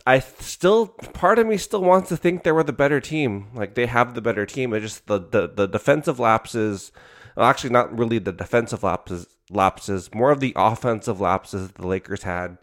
[0.06, 3.48] I still part of me still wants to think they were the better team.
[3.54, 4.72] Like they have the better team.
[4.72, 6.90] It just the the, the defensive lapses
[7.36, 12.22] actually not really the defensive lapses, lapses, more of the offensive lapses that the Lakers
[12.22, 12.58] had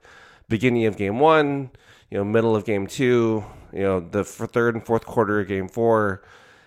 [0.47, 1.71] beginning of game one,
[2.09, 5.67] you know, middle of game two, you know, the third and fourth quarter of game
[5.67, 6.23] four.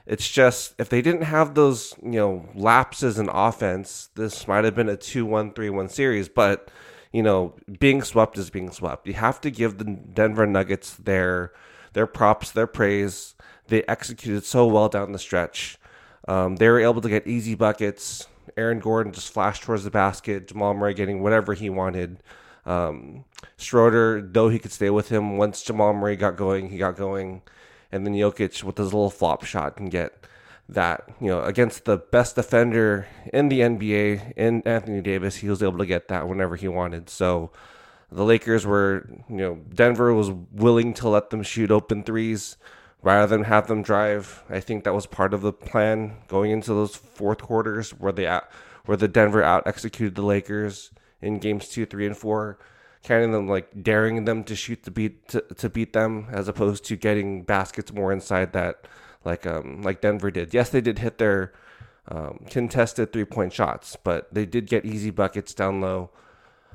[0.06, 4.74] It's just if they didn't have those, you know, lapses in offense, this might have
[4.74, 6.70] been a 2-1 3-1 series, but
[7.12, 9.06] you know, being swept is being swept.
[9.06, 11.52] You have to give the Denver Nuggets their
[11.92, 13.34] their props, their praise
[13.68, 15.78] they executed so well down the stretch.
[16.28, 18.26] Um, they were able to get easy buckets.
[18.56, 20.48] Aaron Gordon just flashed towards the basket.
[20.48, 22.22] Jamal Murray getting whatever he wanted.
[22.64, 23.24] Um,
[23.56, 27.42] Schroeder, though he could stay with him, once Jamal Murray got going, he got going.
[27.90, 30.26] And then Jokic with his little flop shot can get
[30.68, 35.62] that, you know, against the best defender in the NBA, in Anthony Davis, he was
[35.62, 37.10] able to get that whenever he wanted.
[37.10, 37.50] So
[38.10, 42.56] the Lakers were, you know, Denver was willing to let them shoot open threes
[43.02, 44.42] rather than have them drive.
[44.48, 48.26] I think that was part of the plan going into those fourth quarters where they
[48.26, 48.48] out,
[48.84, 50.90] where the Denver out executed the Lakers
[51.20, 52.58] in games two, three, and four,
[53.04, 56.84] of them like daring them to shoot to beat to, to beat them as opposed
[56.84, 58.86] to getting baskets more inside that
[59.24, 60.54] like um like Denver did.
[60.54, 61.52] Yes, they did hit their
[62.08, 66.10] um, contested three point shots, but they did get easy buckets down low.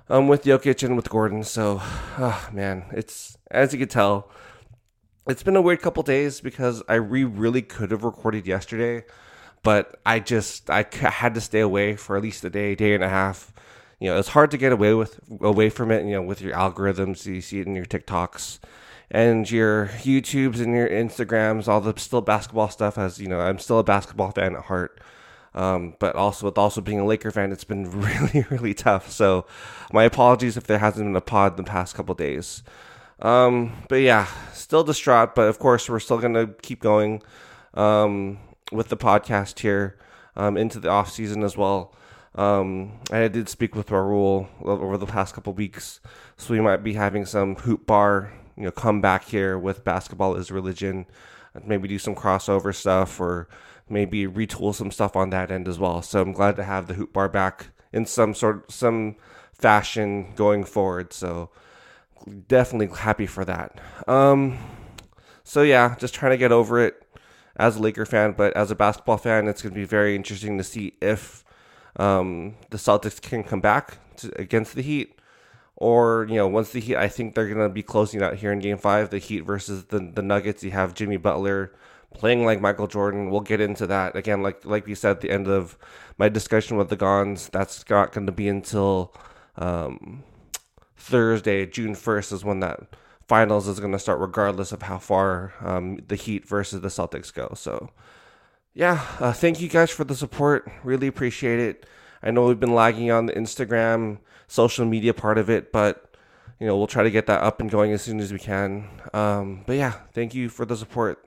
[0.10, 4.30] Um, with Jokic and with Gordon, so, oh, man, it's as you can tell,
[5.28, 9.06] it's been a weird couple days because I re- really could have recorded yesterday,
[9.64, 13.04] but I just I had to stay away for at least a day, day and
[13.04, 13.54] a half.
[14.00, 16.06] You know, it's hard to get away with away from it.
[16.06, 18.60] You know, with your algorithms, you see it in your TikToks
[19.10, 22.98] and your YouTubes and your Instagrams, all the still basketball stuff.
[22.98, 25.00] As you know, I'm still a basketball fan at heart.
[25.56, 29.12] Um, but also with also being a Laker fan, it's been really, really tough.
[29.12, 29.46] So
[29.92, 32.64] my apologies if there hasn't been a pod in the past couple days.
[33.20, 35.36] Um, but yeah, still distraught.
[35.36, 37.22] But of course, we're still gonna keep going
[37.74, 38.40] um,
[38.72, 39.98] with the podcast here
[40.36, 41.94] um, into the off season as well.
[42.36, 46.00] Um, I did speak with Raul over the past couple weeks,
[46.38, 50.36] so we might be having some hoop bar, you know, come back here with basketball
[50.36, 51.08] is religion,
[51.66, 53.48] maybe do some crossover stuff or
[53.90, 56.04] maybe retool some stuff on that end as well.
[56.04, 59.16] So I'm glad to have the hoop bar back in some sort some
[59.54, 61.14] fashion going forward.
[61.14, 61.50] So
[62.48, 63.80] definitely happy for that.
[64.08, 64.58] Um,
[65.44, 67.04] so yeah, just trying to get over it
[67.56, 70.58] as a Laker fan, but as a basketball fan, it's going to be very interesting
[70.58, 71.44] to see if
[71.98, 75.14] um, the Celtics can come back to, against the Heat.
[75.76, 78.58] Or you know, once the Heat, I think they're gonna be closing out here in
[78.58, 79.12] Game Five.
[79.12, 80.64] The Heat versus the the Nuggets.
[80.64, 81.72] You have Jimmy Butler
[82.16, 83.30] playing like Michael Jordan.
[83.30, 84.42] We'll get into that again.
[84.42, 85.78] Like like we said at the end of
[86.18, 89.14] my discussion with the Ganz, that's not going to be until
[89.56, 90.24] um,
[90.98, 92.82] Thursday, June first, is when that
[93.28, 97.34] finals is going to start, regardless of how far um, the Heat versus the Celtics
[97.34, 97.54] go.
[97.56, 97.92] So,
[98.74, 100.70] yeah, uh, thank you guys for the support.
[100.84, 101.86] Really appreciate it.
[102.22, 106.16] I know we've been lagging on the Instagram, social media part of it, but
[106.60, 108.90] you know we'll try to get that up and going as soon as we can.
[109.14, 111.24] Um, but yeah, thank you for the support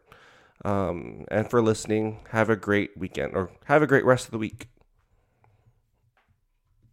[0.64, 2.20] um, and for listening.
[2.30, 4.68] Have a great weekend or have a great rest of the week.